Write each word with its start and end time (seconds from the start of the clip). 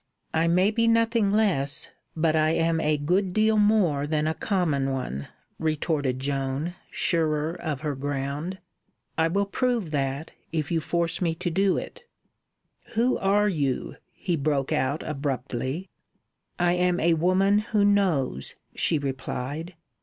"I 0.33 0.47
may 0.47 0.71
be 0.71 0.87
nothing 0.87 1.31
less, 1.31 1.87
but 2.15 2.35
I 2.35 2.53
am 2.53 2.79
a 2.81 2.97
good 2.97 3.33
deal 3.33 3.57
more 3.57 4.07
than 4.07 4.25
a 4.25 4.33
common 4.33 4.89
one," 4.91 5.27
retorted 5.59 6.17
Joan, 6.17 6.73
surer 6.89 7.53
of 7.53 7.81
her 7.81 7.93
ground. 7.93 8.57
"I 9.15 9.27
will 9.27 9.45
prove 9.45 9.91
that, 9.91 10.31
if 10.51 10.71
you 10.71 10.79
force 10.79 11.21
me 11.21 11.35
to 11.35 11.51
do 11.51 11.77
it." 11.77 12.03
"Who 12.95 13.19
are 13.19 13.47
you?" 13.47 13.97
he 14.11 14.35
broke 14.35 14.71
out 14.71 15.03
abruptly. 15.03 15.91
"I 16.57 16.73
am 16.73 16.99
a 16.99 17.13
Woman 17.13 17.59
Who 17.59 17.85
Knows," 17.85 18.55
she 18.73 18.97
replied. 18.97 19.75